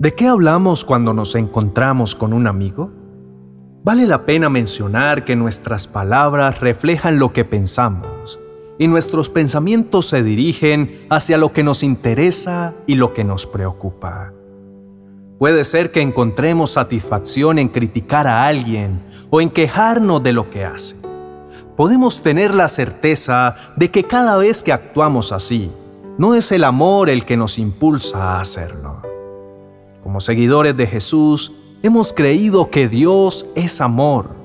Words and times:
¿De 0.00 0.14
qué 0.14 0.28
hablamos 0.28 0.82
cuando 0.86 1.12
nos 1.12 1.34
encontramos 1.34 2.14
con 2.14 2.32
un 2.32 2.46
amigo? 2.46 2.90
Vale 3.84 4.06
la 4.06 4.24
pena 4.24 4.48
mencionar 4.48 5.26
que 5.26 5.36
nuestras 5.36 5.88
palabras 5.88 6.58
reflejan 6.58 7.18
lo 7.18 7.34
que 7.34 7.44
pensamos 7.44 8.40
y 8.78 8.88
nuestros 8.88 9.28
pensamientos 9.28 10.06
se 10.06 10.22
dirigen 10.22 11.06
hacia 11.10 11.36
lo 11.36 11.52
que 11.52 11.62
nos 11.62 11.82
interesa 11.82 12.72
y 12.86 12.94
lo 12.94 13.12
que 13.12 13.24
nos 13.24 13.44
preocupa. 13.44 14.32
Puede 15.38 15.64
ser 15.64 15.92
que 15.92 16.00
encontremos 16.00 16.70
satisfacción 16.70 17.58
en 17.58 17.68
criticar 17.68 18.26
a 18.26 18.46
alguien 18.46 19.02
o 19.28 19.42
en 19.42 19.50
quejarnos 19.50 20.22
de 20.22 20.32
lo 20.32 20.48
que 20.48 20.64
hace. 20.64 20.96
Podemos 21.76 22.22
tener 22.22 22.54
la 22.54 22.68
certeza 22.68 23.54
de 23.76 23.90
que 23.90 24.04
cada 24.04 24.38
vez 24.38 24.62
que 24.62 24.72
actuamos 24.72 25.30
así, 25.30 25.70
no 26.16 26.34
es 26.34 26.52
el 26.52 26.64
amor 26.64 27.10
el 27.10 27.26
que 27.26 27.36
nos 27.36 27.58
impulsa 27.58 28.36
a 28.36 28.40
hacerlo. 28.40 29.10
Como 30.02 30.20
seguidores 30.20 30.76
de 30.76 30.86
Jesús, 30.86 31.52
hemos 31.82 32.12
creído 32.12 32.70
que 32.70 32.88
Dios 32.88 33.46
es 33.54 33.80
amor 33.80 34.40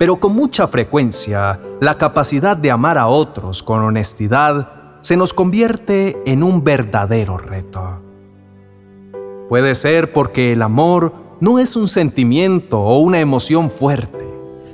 pero 0.00 0.18
con 0.18 0.34
mucha 0.34 0.66
frecuencia 0.66 1.60
la 1.78 1.98
capacidad 1.98 2.56
de 2.56 2.70
amar 2.70 2.96
a 2.96 3.08
otros 3.08 3.62
con 3.62 3.80
honestidad 3.80 4.96
se 5.02 5.14
nos 5.14 5.34
convierte 5.34 6.16
en 6.24 6.42
un 6.42 6.64
verdadero 6.64 7.36
reto. 7.36 8.00
Puede 9.50 9.74
ser 9.74 10.14
porque 10.14 10.52
el 10.52 10.62
amor 10.62 11.12
no 11.40 11.58
es 11.58 11.76
un 11.76 11.86
sentimiento 11.86 12.80
o 12.80 13.00
una 13.00 13.20
emoción 13.20 13.70
fuerte. 13.70 14.26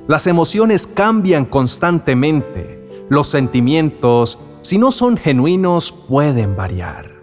Las 0.07 0.29
emociones 0.29 0.87
cambian 0.87 1.45
constantemente. 1.45 3.05
Los 3.09 3.27
sentimientos, 3.27 4.39
si 4.61 4.79
no 4.79 4.93
son 4.93 5.17
genuinos, 5.17 5.91
pueden 5.91 6.55
variar. 6.55 7.16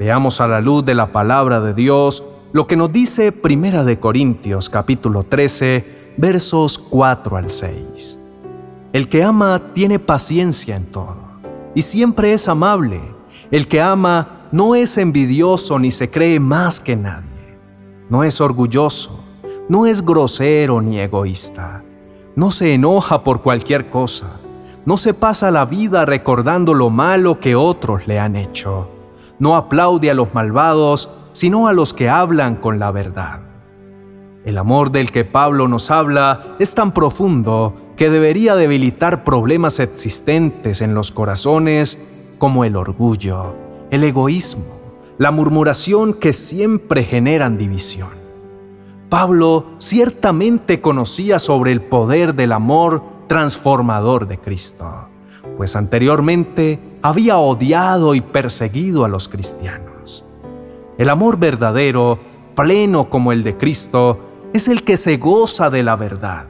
Veamos 0.00 0.40
a 0.40 0.48
la 0.48 0.62
luz 0.62 0.82
de 0.86 0.94
la 0.94 1.12
palabra 1.12 1.60
de 1.60 1.74
Dios 1.74 2.24
lo 2.54 2.66
que 2.66 2.74
nos 2.74 2.90
dice 2.90 3.32
Primera 3.32 3.84
de 3.84 4.00
Corintios 4.00 4.70
capítulo 4.70 5.24
13 5.24 6.14
versos 6.16 6.78
4 6.78 7.36
al 7.36 7.50
6. 7.50 8.18
El 8.94 9.10
que 9.10 9.22
ama 9.22 9.60
tiene 9.74 9.98
paciencia 9.98 10.74
en 10.74 10.86
todo 10.86 11.18
y 11.74 11.82
siempre 11.82 12.32
es 12.32 12.48
amable. 12.48 12.98
El 13.50 13.68
que 13.68 13.82
ama 13.82 14.46
no 14.52 14.74
es 14.74 14.96
envidioso 14.96 15.78
ni 15.78 15.90
se 15.90 16.10
cree 16.10 16.40
más 16.40 16.80
que 16.80 16.96
nadie. 16.96 17.58
No 18.08 18.24
es 18.24 18.40
orgulloso, 18.40 19.22
no 19.68 19.84
es 19.84 20.02
grosero 20.02 20.80
ni 20.80 20.98
egoísta. 20.98 21.84
No 22.36 22.50
se 22.50 22.72
enoja 22.72 23.22
por 23.22 23.42
cualquier 23.42 23.90
cosa. 23.90 24.40
No 24.86 24.96
se 24.96 25.12
pasa 25.12 25.50
la 25.50 25.66
vida 25.66 26.06
recordando 26.06 26.72
lo 26.72 26.88
malo 26.88 27.38
que 27.38 27.54
otros 27.54 28.06
le 28.06 28.18
han 28.18 28.34
hecho. 28.34 28.88
No 29.40 29.56
aplaude 29.56 30.10
a 30.10 30.14
los 30.14 30.32
malvados, 30.34 31.10
sino 31.32 31.66
a 31.66 31.72
los 31.72 31.92
que 31.92 32.08
hablan 32.08 32.54
con 32.56 32.78
la 32.78 32.92
verdad. 32.92 33.40
El 34.44 34.56
amor 34.56 34.92
del 34.92 35.10
que 35.10 35.24
Pablo 35.24 35.66
nos 35.66 35.90
habla 35.90 36.54
es 36.58 36.74
tan 36.74 36.92
profundo 36.92 37.74
que 37.96 38.08
debería 38.08 38.54
debilitar 38.54 39.24
problemas 39.24 39.80
existentes 39.80 40.80
en 40.80 40.94
los 40.94 41.10
corazones 41.10 41.98
como 42.38 42.64
el 42.64 42.76
orgullo, 42.76 43.54
el 43.90 44.04
egoísmo, 44.04 44.64
la 45.18 45.30
murmuración 45.30 46.14
que 46.14 46.32
siempre 46.32 47.04
generan 47.04 47.58
división. 47.58 48.08
Pablo 49.10 49.66
ciertamente 49.78 50.80
conocía 50.80 51.38
sobre 51.38 51.72
el 51.72 51.82
poder 51.82 52.34
del 52.34 52.52
amor 52.52 53.02
transformador 53.26 54.28
de 54.28 54.38
Cristo, 54.38 55.08
pues 55.56 55.76
anteriormente 55.76 56.78
había 57.02 57.38
odiado 57.38 58.14
y 58.14 58.20
perseguido 58.20 59.04
a 59.04 59.08
los 59.08 59.28
cristianos. 59.28 60.24
El 60.98 61.08
amor 61.08 61.38
verdadero, 61.38 62.18
pleno 62.54 63.08
como 63.08 63.32
el 63.32 63.42
de 63.42 63.56
Cristo, 63.56 64.20
es 64.52 64.68
el 64.68 64.82
que 64.82 64.96
se 64.96 65.16
goza 65.16 65.70
de 65.70 65.82
la 65.82 65.96
verdad, 65.96 66.46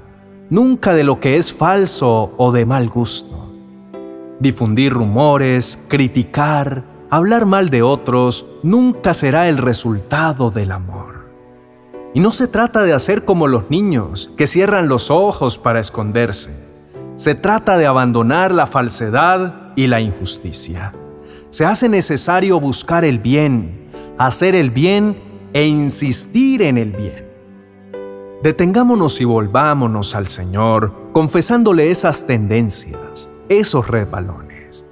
nunca 0.48 0.92
de 0.92 1.04
lo 1.04 1.20
que 1.20 1.36
es 1.36 1.52
falso 1.52 2.32
o 2.36 2.50
de 2.50 2.66
mal 2.66 2.88
gusto. 2.88 3.52
Difundir 4.40 4.92
rumores, 4.92 5.78
criticar, 5.88 6.82
hablar 7.10 7.46
mal 7.46 7.70
de 7.70 7.82
otros, 7.82 8.46
nunca 8.62 9.14
será 9.14 9.48
el 9.48 9.58
resultado 9.58 10.50
del 10.50 10.72
amor. 10.72 11.26
Y 12.12 12.20
no 12.20 12.32
se 12.32 12.48
trata 12.48 12.82
de 12.82 12.92
hacer 12.92 13.24
como 13.24 13.46
los 13.46 13.70
niños, 13.70 14.32
que 14.36 14.48
cierran 14.48 14.88
los 14.88 15.10
ojos 15.12 15.58
para 15.58 15.78
esconderse. 15.78 16.50
Se 17.14 17.34
trata 17.34 17.76
de 17.76 17.86
abandonar 17.86 18.52
la 18.52 18.66
falsedad 18.66 19.59
y 19.76 19.86
la 19.86 20.00
injusticia. 20.00 20.92
Se 21.50 21.64
hace 21.64 21.88
necesario 21.88 22.60
buscar 22.60 23.04
el 23.04 23.18
bien, 23.18 23.90
hacer 24.18 24.54
el 24.54 24.70
bien 24.70 25.16
e 25.52 25.66
insistir 25.66 26.62
en 26.62 26.78
el 26.78 26.92
bien. 26.92 27.28
Detengámonos 28.42 29.20
y 29.20 29.24
volvámonos 29.24 30.14
al 30.14 30.26
Señor, 30.26 30.92
confesándole 31.12 31.90
esas 31.90 32.26
tendencias, 32.26 33.28
esos 33.48 33.86
rebalones. 33.88 34.86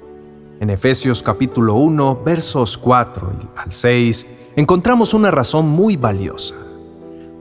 En 0.61 0.71
Efesios 0.71 1.23
capítulo 1.23 1.77
1, 1.77 2.23
versos 2.25 2.77
4 2.77 3.31
al 3.57 3.73
6, 3.73 4.27
encontramos 4.57 5.15
una 5.15 5.31
razón 5.31 5.69
muy 5.69 5.97
valiosa. 5.97 6.57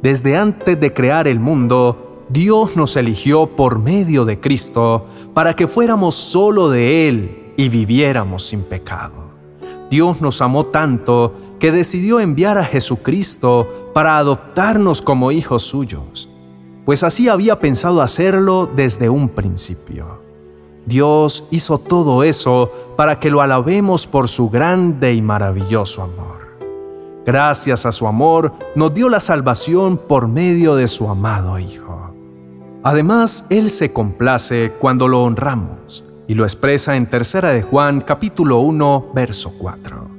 Desde 0.01 0.37
antes 0.37 0.79
de 0.79 0.93
crear 0.93 1.27
el 1.27 1.39
mundo, 1.39 2.06
Dios 2.29 2.75
nos 2.75 2.97
eligió 2.97 3.47
por 3.55 3.79
medio 3.79 4.25
de 4.25 4.39
Cristo 4.39 5.05
para 5.33 5.55
que 5.55 5.67
fuéramos 5.67 6.15
solo 6.15 6.69
de 6.69 7.07
Él 7.07 7.53
y 7.55 7.69
viviéramos 7.69 8.47
sin 8.47 8.63
pecado. 8.63 9.27
Dios 9.89 10.21
nos 10.21 10.41
amó 10.41 10.65
tanto 10.65 11.33
que 11.59 11.71
decidió 11.71 12.19
enviar 12.19 12.57
a 12.57 12.65
Jesucristo 12.65 13.91
para 13.93 14.17
adoptarnos 14.17 15.01
como 15.01 15.31
hijos 15.31 15.63
suyos, 15.63 16.29
pues 16.85 17.03
así 17.03 17.29
había 17.29 17.59
pensado 17.59 18.01
hacerlo 18.01 18.69
desde 18.75 19.09
un 19.09 19.29
principio. 19.29 20.21
Dios 20.85 21.47
hizo 21.51 21.79
todo 21.79 22.23
eso 22.23 22.71
para 22.95 23.19
que 23.19 23.29
lo 23.29 23.41
alabemos 23.41 24.05
por 24.05 24.27
su 24.27 24.49
grande 24.49 25.13
y 25.13 25.21
maravilloso 25.21 26.03
amor. 26.03 26.57
Gracias 27.25 27.85
a 27.85 27.91
su 27.91 28.07
amor 28.07 28.53
nos 28.75 28.93
dio 28.93 29.09
la 29.09 29.19
salvación 29.19 29.97
por 29.97 30.27
medio 30.27 30.75
de 30.75 30.87
su 30.87 31.09
amado 31.09 31.59
Hijo. 31.59 32.06
Además, 32.87 33.45
Él 33.49 33.69
se 33.69 33.91
complace 33.91 34.71
cuando 34.79 35.09
lo 35.09 35.21
honramos 35.21 36.05
y 36.25 36.35
lo 36.35 36.45
expresa 36.45 36.95
en 36.95 37.09
Tercera 37.09 37.49
de 37.49 37.61
Juan 37.61 37.99
capítulo 37.99 38.59
1, 38.59 39.11
verso 39.13 39.51
4. 39.57 40.09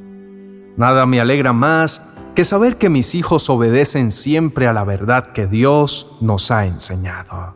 Nada 0.77 1.07
me 1.07 1.19
alegra 1.19 1.55
más 1.55 2.03
que 2.35 2.45
saber 2.45 2.77
que 2.77 2.91
mis 2.91 3.15
hijos 3.15 3.49
obedecen 3.49 4.13
siempre 4.13 4.67
a 4.67 4.75
la 4.75 4.85
verdad 4.85 5.33
que 5.33 5.47
Dios 5.47 6.15
nos 6.21 6.51
ha 6.51 6.67
enseñado. 6.67 7.55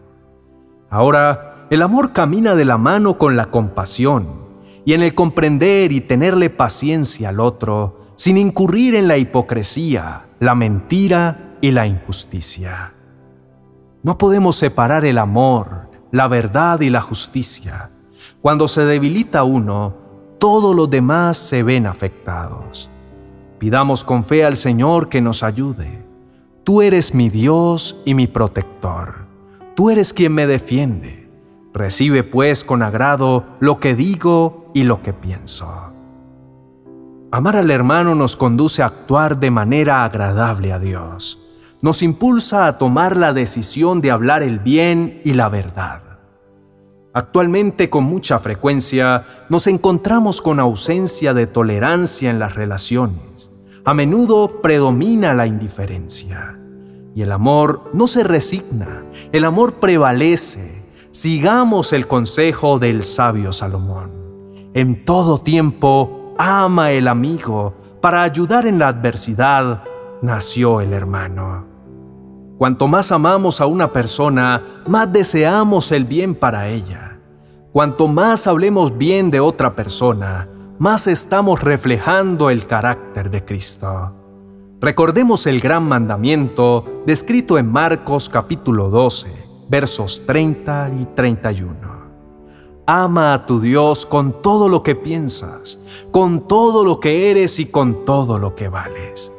Ahora, 0.88 1.66
el 1.68 1.82
amor 1.82 2.14
camina 2.14 2.54
de 2.54 2.64
la 2.64 2.78
mano 2.78 3.18
con 3.18 3.36
la 3.36 3.44
compasión 3.44 4.28
y 4.86 4.94
en 4.94 5.02
el 5.02 5.14
comprender 5.14 5.92
y 5.92 6.00
tenerle 6.00 6.48
paciencia 6.48 7.28
al 7.28 7.40
otro, 7.40 8.14
sin 8.16 8.38
incurrir 8.38 8.94
en 8.94 9.08
la 9.08 9.18
hipocresía, 9.18 10.22
la 10.40 10.54
mentira 10.54 11.58
y 11.60 11.70
la 11.70 11.86
injusticia. 11.86 12.94
No 14.02 14.18
podemos 14.18 14.56
separar 14.56 15.04
el 15.04 15.16
amor, 15.16 15.88
la 16.10 16.26
verdad 16.26 16.80
y 16.80 16.90
la 16.90 17.00
justicia. 17.00 17.90
Cuando 18.40 18.66
se 18.66 18.84
debilita 18.84 19.44
uno, 19.44 19.94
todos 20.38 20.74
los 20.74 20.90
demás 20.90 21.36
se 21.36 21.62
ven 21.62 21.86
afectados. 21.86 22.90
Pidamos 23.60 24.02
con 24.02 24.24
fe 24.24 24.44
al 24.44 24.56
Señor 24.56 25.08
que 25.08 25.20
nos 25.20 25.44
ayude. 25.44 26.04
Tú 26.64 26.82
eres 26.82 27.14
mi 27.14 27.28
Dios 27.28 28.00
y 28.04 28.14
mi 28.14 28.26
protector. 28.26 29.26
Tú 29.76 29.88
eres 29.88 30.12
quien 30.12 30.32
me 30.32 30.48
defiende. 30.48 31.28
Recibe 31.72 32.24
pues 32.24 32.64
con 32.64 32.82
agrado 32.82 33.44
lo 33.60 33.78
que 33.78 33.94
digo 33.94 34.68
y 34.74 34.82
lo 34.82 35.00
que 35.02 35.12
pienso. 35.12 35.92
Amar 37.30 37.56
al 37.56 37.70
hermano 37.70 38.16
nos 38.16 38.36
conduce 38.36 38.82
a 38.82 38.86
actuar 38.86 39.38
de 39.38 39.50
manera 39.50 40.04
agradable 40.04 40.72
a 40.72 40.78
Dios. 40.78 41.41
Nos 41.82 42.02
impulsa 42.02 42.66
a 42.66 42.78
tomar 42.78 43.16
la 43.16 43.32
decisión 43.32 44.00
de 44.00 44.10
hablar 44.10 44.42
el 44.42 44.60
bien 44.60 45.20
y 45.24 45.34
la 45.34 45.48
verdad. 45.48 46.00
Actualmente 47.12 47.90
con 47.90 48.04
mucha 48.04 48.38
frecuencia 48.38 49.26
nos 49.50 49.66
encontramos 49.66 50.40
con 50.40 50.58
ausencia 50.58 51.34
de 51.34 51.46
tolerancia 51.46 52.30
en 52.30 52.38
las 52.38 52.54
relaciones 52.54 53.52
a 53.84 53.94
menudo 53.94 54.60
predomina 54.62 55.34
la 55.34 55.46
indiferencia. 55.46 56.56
Y 57.14 57.22
el 57.22 57.32
amor 57.32 57.90
no 57.92 58.06
se 58.06 58.22
resigna, 58.22 59.02
el 59.32 59.44
amor 59.44 59.74
prevalece. 59.74 60.82
Sigamos 61.10 61.92
el 61.92 62.06
consejo 62.06 62.78
del 62.78 63.02
sabio 63.02 63.52
Salomón. 63.52 64.70
En 64.72 65.04
todo 65.04 65.38
tiempo 65.38 66.34
ama 66.38 66.92
el 66.92 67.08
amigo, 67.08 67.74
para 68.00 68.22
ayudar 68.22 68.66
en 68.66 68.78
la 68.78 68.88
adversidad 68.88 69.82
nació 70.22 70.80
el 70.80 70.92
hermano. 70.92 71.71
Cuanto 72.62 72.86
más 72.86 73.10
amamos 73.10 73.60
a 73.60 73.66
una 73.66 73.92
persona, 73.92 74.62
más 74.86 75.12
deseamos 75.12 75.90
el 75.90 76.04
bien 76.04 76.32
para 76.36 76.68
ella. 76.68 77.18
Cuanto 77.72 78.06
más 78.06 78.46
hablemos 78.46 78.96
bien 78.96 79.32
de 79.32 79.40
otra 79.40 79.74
persona, 79.74 80.48
más 80.78 81.08
estamos 81.08 81.60
reflejando 81.60 82.50
el 82.50 82.68
carácter 82.68 83.30
de 83.30 83.44
Cristo. 83.44 84.12
Recordemos 84.80 85.48
el 85.48 85.58
gran 85.58 85.88
mandamiento 85.88 87.02
descrito 87.04 87.58
en 87.58 87.66
Marcos 87.68 88.28
capítulo 88.28 88.90
12, 88.90 89.28
versos 89.68 90.24
30 90.24 90.92
y 91.00 91.04
31. 91.16 91.74
Ama 92.86 93.34
a 93.34 93.44
tu 93.44 93.58
Dios 93.58 94.06
con 94.06 94.40
todo 94.40 94.68
lo 94.68 94.84
que 94.84 94.94
piensas, 94.94 95.80
con 96.12 96.46
todo 96.46 96.84
lo 96.84 97.00
que 97.00 97.28
eres 97.32 97.58
y 97.58 97.66
con 97.66 98.04
todo 98.04 98.38
lo 98.38 98.54
que 98.54 98.68
vales. 98.68 99.32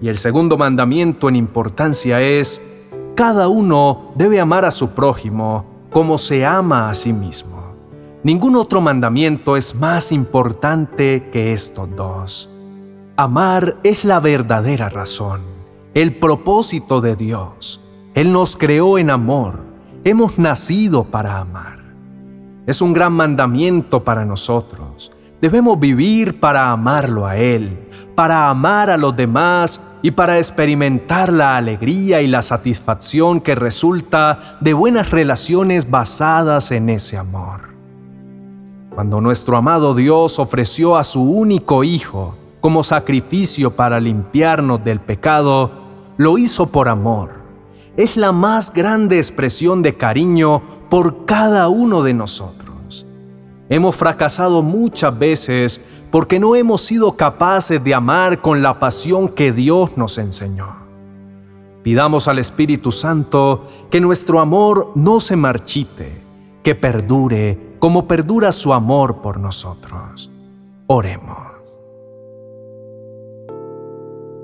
Y 0.00 0.08
el 0.08 0.16
segundo 0.16 0.56
mandamiento 0.56 1.28
en 1.28 1.36
importancia 1.36 2.20
es, 2.20 2.62
cada 3.14 3.48
uno 3.48 4.12
debe 4.14 4.38
amar 4.38 4.64
a 4.64 4.70
su 4.70 4.90
prójimo 4.90 5.64
como 5.90 6.18
se 6.18 6.46
ama 6.46 6.90
a 6.90 6.94
sí 6.94 7.12
mismo. 7.12 7.74
Ningún 8.22 8.56
otro 8.56 8.80
mandamiento 8.80 9.56
es 9.56 9.74
más 9.74 10.12
importante 10.12 11.28
que 11.32 11.52
estos 11.52 11.88
dos. 11.96 12.50
Amar 13.16 13.78
es 13.82 14.04
la 14.04 14.20
verdadera 14.20 14.88
razón, 14.88 15.40
el 15.94 16.16
propósito 16.16 17.00
de 17.00 17.16
Dios. 17.16 17.80
Él 18.14 18.32
nos 18.32 18.56
creó 18.56 18.98
en 18.98 19.10
amor, 19.10 19.60
hemos 20.04 20.38
nacido 20.38 21.04
para 21.04 21.38
amar. 21.38 21.78
Es 22.66 22.82
un 22.82 22.92
gran 22.92 23.14
mandamiento 23.14 24.04
para 24.04 24.24
nosotros. 24.24 25.10
Debemos 25.40 25.78
vivir 25.78 26.40
para 26.40 26.72
amarlo 26.72 27.26
a 27.26 27.36
Él, 27.36 27.78
para 28.16 28.48
amar 28.50 28.90
a 28.90 28.96
los 28.96 29.14
demás 29.14 29.80
y 30.02 30.10
para 30.10 30.38
experimentar 30.38 31.32
la 31.32 31.56
alegría 31.56 32.20
y 32.20 32.26
la 32.26 32.42
satisfacción 32.42 33.40
que 33.40 33.54
resulta 33.54 34.58
de 34.60 34.72
buenas 34.74 35.10
relaciones 35.10 35.88
basadas 35.88 36.72
en 36.72 36.90
ese 36.90 37.16
amor. 37.16 37.68
Cuando 38.90 39.20
nuestro 39.20 39.56
amado 39.56 39.94
Dios 39.94 40.40
ofreció 40.40 40.96
a 40.96 41.04
su 41.04 41.22
único 41.22 41.84
Hijo 41.84 42.34
como 42.60 42.82
sacrificio 42.82 43.76
para 43.76 44.00
limpiarnos 44.00 44.82
del 44.82 44.98
pecado, 44.98 45.70
lo 46.16 46.36
hizo 46.36 46.66
por 46.66 46.88
amor. 46.88 47.38
Es 47.96 48.16
la 48.16 48.32
más 48.32 48.72
grande 48.72 49.18
expresión 49.18 49.82
de 49.82 49.96
cariño 49.96 50.62
por 50.90 51.26
cada 51.26 51.68
uno 51.68 52.02
de 52.02 52.14
nosotros. 52.14 52.67
Hemos 53.70 53.96
fracasado 53.96 54.62
muchas 54.62 55.18
veces 55.18 55.84
porque 56.10 56.38
no 56.40 56.54
hemos 56.56 56.80
sido 56.80 57.16
capaces 57.16 57.82
de 57.82 57.94
amar 57.94 58.40
con 58.40 58.62
la 58.62 58.78
pasión 58.78 59.28
que 59.28 59.52
Dios 59.52 59.96
nos 59.96 60.16
enseñó. 60.16 60.76
Pidamos 61.82 62.28
al 62.28 62.38
Espíritu 62.38 62.90
Santo 62.92 63.66
que 63.90 64.00
nuestro 64.00 64.40
amor 64.40 64.92
no 64.94 65.20
se 65.20 65.36
marchite, 65.36 66.22
que 66.62 66.74
perdure 66.74 67.76
como 67.78 68.08
perdura 68.08 68.52
su 68.52 68.72
amor 68.72 69.20
por 69.20 69.38
nosotros. 69.38 70.30
Oremos. 70.86 71.48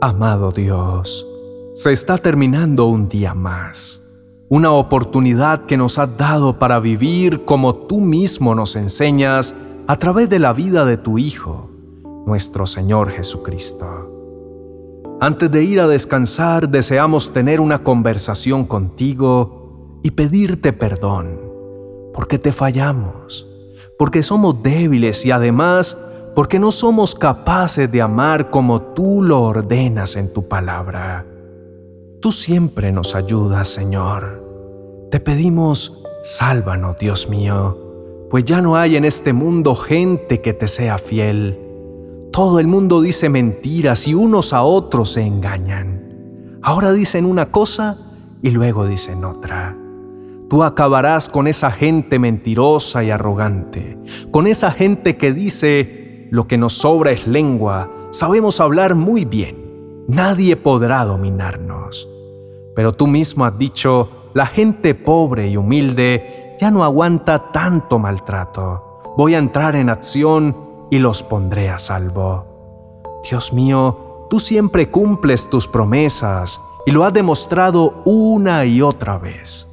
Amado 0.01 0.53
Dios, 0.53 1.27
se 1.73 1.93
está 1.93 2.19
terminando 2.19 2.85
un 2.87 3.09
día 3.09 3.33
más, 3.33 4.03
una 4.55 4.71
oportunidad 4.71 5.67
que 5.67 5.77
nos 5.77 5.99
has 5.99 6.17
dado 6.17 6.61
para 6.61 6.79
vivir 6.79 7.45
como 7.45 7.75
tú 7.75 7.99
mismo 7.99 8.55
nos 8.55 8.77
enseñas 8.77 9.53
a 9.89 9.97
través 9.97 10.31
de 10.31 10.39
la 10.39 10.53
vida 10.53 10.85
de 10.85 10.97
tu 10.97 11.19
Hijo, 11.19 11.71
nuestro 12.25 12.65
Señor 12.65 13.11
Jesucristo. 13.11 14.13
Antes 15.21 15.51
de 15.51 15.65
ir 15.65 15.81
a 15.81 15.89
descansar, 15.89 16.69
deseamos 16.69 17.33
tener 17.33 17.61
una 17.61 17.83
conversación 17.83 18.65
contigo 18.65 19.99
y 20.05 20.13
pedirte 20.13 20.73
perdón, 20.73 21.41
porque 22.15 22.39
te 22.39 22.53
fallamos, 22.53 23.49
porque 23.99 24.23
somos 24.23 24.63
débiles 24.63 25.27
y 25.27 25.33
además 25.33 25.99
porque 26.37 26.61
no 26.61 26.71
somos 26.71 27.17
capaces 27.17 27.91
de 27.91 28.01
amar 28.01 28.51
como 28.51 28.81
tú 28.81 29.21
lo 29.21 29.43
ordenas 29.43 30.15
en 30.15 30.33
tu 30.33 30.47
palabra. 30.47 31.27
Tú 32.21 32.31
siempre 32.31 32.93
nos 32.93 33.17
ayudas, 33.17 33.67
Señor. 33.67 34.44
Te 35.11 35.21
pedimos, 35.21 36.03
sálvanos, 36.23 36.99
Dios 36.99 37.29
mío, 37.29 37.79
pues 38.31 38.45
ya 38.45 38.61
no 38.61 38.77
hay 38.77 38.97
en 38.97 39.05
este 39.05 39.33
mundo 39.33 39.75
gente 39.75 40.41
que 40.41 40.53
te 40.53 40.67
sea 40.67 40.99
fiel. 40.99 41.59
Todo 42.33 42.59
el 42.59 42.67
mundo 42.67 43.01
dice 43.01 43.29
mentiras 43.29 44.09
y 44.09 44.15
unos 44.15 44.53
a 44.53 44.63
otros 44.63 45.13
se 45.13 45.23
engañan. 45.23 46.59
Ahora 46.63 46.93
dicen 46.93 47.27
una 47.27 47.53
cosa 47.53 47.99
y 48.43 48.51
luego 48.51 48.87
dicen 48.87 49.25
otra. 49.25 49.77
Tú 50.51 50.63
acabarás 50.63 51.29
con 51.29 51.47
esa 51.47 51.71
gente 51.71 52.19
mentirosa 52.19 53.05
y 53.05 53.11
arrogante, 53.11 53.99
con 54.31 54.47
esa 54.47 54.71
gente 54.73 55.17
que 55.17 55.33
dice, 55.33 56.29
lo 56.31 56.47
que 56.47 56.59
nos 56.59 56.75
sobra 56.75 57.13
es 57.13 57.27
lengua, 57.27 57.91
sabemos 58.11 58.61
hablar 58.61 58.95
muy 58.95 59.25
bien, 59.25 60.05
nadie 60.09 60.57
podrá 60.57 61.05
dominarnos. 61.05 62.09
Pero 62.75 62.93
tú 62.93 63.07
mismo 63.07 63.45
has 63.45 63.57
dicho, 63.59 64.09
la 64.35 64.47
gente 64.47 64.95
pobre 64.95 65.49
y 65.49 65.57
humilde 65.57 66.57
ya 66.59 66.71
no 66.71 66.85
aguanta 66.85 67.53
tanto 67.53 67.99
maltrato. 67.99 69.01
Voy 69.17 69.35
a 69.35 69.39
entrar 69.39 69.77
en 69.77 69.89
acción 69.89 70.57
y 70.91 70.99
los 70.99 71.23
pondré 71.23 71.71
a 71.71 71.79
salvo. 71.79 73.23
Dios 73.29 73.53
mío, 73.53 74.27
tú 74.29 74.41
siempre 74.41 74.91
cumples 74.91 75.49
tus 75.49 75.69
promesas 75.69 76.61
y 76.85 76.91
lo 76.91 77.05
has 77.05 77.13
demostrado 77.13 78.03
una 78.05 78.65
y 78.65 78.83
otra 78.83 79.19
vez. 79.19 79.69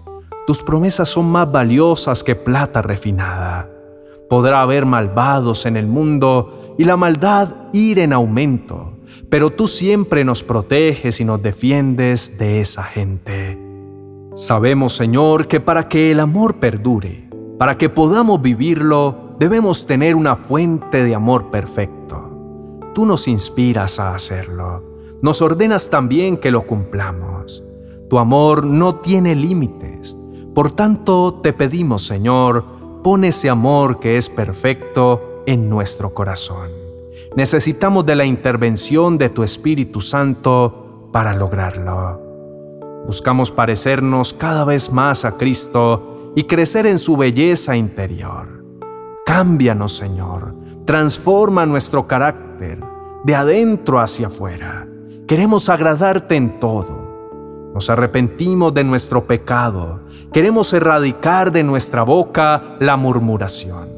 Tus 0.45 0.61
promesas 0.61 1.09
son 1.09 1.25
más 1.25 1.51
valiosas 1.51 2.23
que 2.23 2.35
plata 2.35 2.81
refinada. 2.81 3.67
Podrá 4.29 4.61
haber 4.61 4.85
malvados 4.85 5.65
en 5.65 5.75
el 5.75 5.87
mundo 5.87 6.75
y 6.77 6.85
la 6.85 6.97
maldad 6.97 7.55
ir 7.73 7.99
en 7.99 8.13
aumento, 8.13 8.93
pero 9.29 9.49
tú 9.49 9.67
siempre 9.67 10.23
nos 10.23 10.43
proteges 10.43 11.19
y 11.19 11.25
nos 11.25 11.41
defiendes 11.41 12.37
de 12.37 12.61
esa 12.61 12.83
gente. 12.83 13.60
Sabemos, 14.35 14.95
Señor, 14.95 15.47
que 15.47 15.59
para 15.59 15.89
que 15.89 16.09
el 16.11 16.21
amor 16.21 16.55
perdure, 16.55 17.29
para 17.59 17.77
que 17.77 17.89
podamos 17.89 18.41
vivirlo, 18.41 19.35
debemos 19.37 19.85
tener 19.85 20.15
una 20.15 20.37
fuente 20.37 21.03
de 21.03 21.13
amor 21.13 21.51
perfecto. 21.51 22.79
Tú 22.95 23.05
nos 23.05 23.27
inspiras 23.27 23.99
a 23.99 24.15
hacerlo. 24.15 24.83
Nos 25.21 25.41
ordenas 25.41 25.89
también 25.89 26.37
que 26.37 26.49
lo 26.49 26.65
cumplamos. 26.65 27.61
Tu 28.09 28.19
amor 28.19 28.65
no 28.65 28.95
tiene 28.95 29.35
límites. 29.35 30.17
Por 30.55 30.71
tanto, 30.71 31.41
te 31.43 31.51
pedimos, 31.51 32.05
Señor, 32.05 32.63
pon 33.03 33.25
ese 33.25 33.49
amor 33.49 33.99
que 33.99 34.15
es 34.15 34.29
perfecto 34.29 35.43
en 35.45 35.69
nuestro 35.69 36.13
corazón. 36.13 36.69
Necesitamos 37.35 38.05
de 38.05 38.15
la 38.15 38.25
intervención 38.25 39.17
de 39.17 39.29
tu 39.29 39.43
Espíritu 39.43 39.99
Santo 39.99 41.09
para 41.11 41.33
lograrlo. 41.33 42.30
Buscamos 43.05 43.51
parecernos 43.51 44.33
cada 44.33 44.65
vez 44.65 44.91
más 44.91 45.25
a 45.25 45.37
Cristo 45.37 46.31
y 46.35 46.43
crecer 46.43 46.87
en 46.87 46.99
su 46.99 47.17
belleza 47.17 47.75
interior. 47.75 48.63
Cámbianos, 49.25 49.95
Señor. 49.95 50.55
Transforma 50.85 51.65
nuestro 51.65 52.07
carácter 52.07 52.79
de 53.23 53.35
adentro 53.35 53.99
hacia 53.99 54.27
afuera. 54.27 54.87
Queremos 55.27 55.69
agradarte 55.69 56.35
en 56.35 56.59
todo 56.59 57.01
nos 57.73 57.89
arrepentimos 57.89 58.73
de 58.73 58.83
nuestro 58.83 59.25
pecado. 59.25 60.01
Queremos 60.33 60.73
erradicar 60.73 61.51
de 61.51 61.63
nuestra 61.63 62.03
boca 62.03 62.75
la 62.79 62.97
murmuración. 62.97 63.89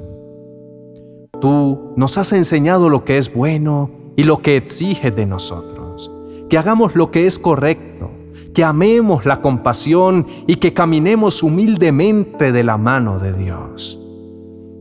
Tú 1.42 1.94
nos 1.96 2.18
has 2.18 2.34
enseñado 2.34 2.88
lo 2.90 3.04
que 3.04 3.18
es 3.18 3.34
bueno 3.34 3.90
y 4.16 4.24
lo 4.24 4.42
que 4.42 4.58
exige 4.58 5.10
de 5.10 5.26
nosotros. 5.26 6.12
Que 6.50 6.58
hagamos 6.58 6.96
lo 6.96 7.10
que 7.10 7.26
es 7.26 7.40
correcto, 7.40 8.12
que 8.54 8.64
amemos 8.64 9.26
la 9.26 9.42
compasión 9.42 10.28
y 10.48 10.58
que 10.58 10.74
caminemos 10.74 11.44
humildemente 11.44 12.52
de 12.52 12.64
la 12.64 12.78
mano 12.78 13.20
de 13.20 13.34
Dios. 13.34 14.00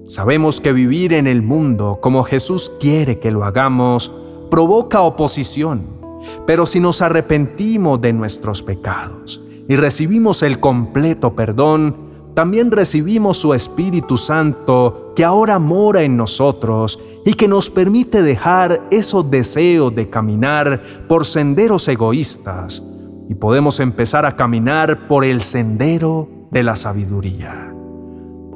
Sabemos 0.06 0.60
que 0.60 0.72
vivir 0.72 1.14
en 1.14 1.26
el 1.26 1.42
mundo 1.42 1.98
como 2.02 2.24
Jesús 2.24 2.70
quiere 2.78 3.18
que 3.18 3.30
lo 3.30 3.44
hagamos 3.44 4.14
provoca 4.50 5.00
oposición 5.02 6.02
pero 6.46 6.66
si 6.66 6.80
nos 6.80 7.02
arrepentimos 7.02 8.00
de 8.00 8.12
nuestros 8.12 8.62
pecados 8.62 9.42
y 9.68 9.76
recibimos 9.76 10.42
el 10.42 10.60
completo 10.60 11.34
perdón, 11.34 12.12
también 12.34 12.70
recibimos 12.70 13.36
su 13.36 13.54
Espíritu 13.54 14.16
Santo 14.16 15.12
que 15.14 15.24
ahora 15.24 15.58
mora 15.58 16.02
en 16.02 16.16
nosotros 16.16 17.00
y 17.24 17.34
que 17.34 17.46
nos 17.46 17.70
permite 17.70 18.22
dejar 18.22 18.82
esos 18.90 19.30
deseos 19.30 19.94
de 19.94 20.08
caminar 20.08 21.06
por 21.08 21.26
senderos 21.26 21.86
egoístas 21.88 22.82
y 23.28 23.34
podemos 23.34 23.80
empezar 23.80 24.26
a 24.26 24.36
caminar 24.36 25.08
por 25.08 25.24
el 25.24 25.42
sendero 25.42 26.28
de 26.50 26.62
la 26.62 26.76
sabiduría. 26.76 27.72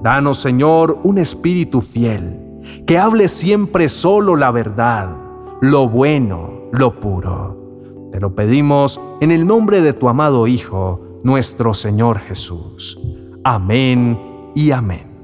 Danos, 0.02 0.38
Señor, 0.38 0.98
un 1.02 1.18
espíritu 1.18 1.80
fiel, 1.80 2.40
que 2.86 2.98
hable 2.98 3.28
siempre 3.28 3.88
solo 3.88 4.36
la 4.36 4.50
verdad, 4.50 5.16
lo 5.60 5.88
bueno, 5.88 6.68
lo 6.72 7.00
puro. 7.00 8.08
Te 8.12 8.20
lo 8.20 8.34
pedimos 8.34 9.00
en 9.20 9.30
el 9.30 9.46
nombre 9.46 9.80
de 9.80 9.92
tu 9.92 10.08
amado 10.08 10.46
Hijo, 10.46 11.20
nuestro 11.22 11.74
Señor 11.74 12.20
Jesús. 12.20 13.00
Amén 13.42 14.18
y 14.54 14.70
amén. 14.70 15.15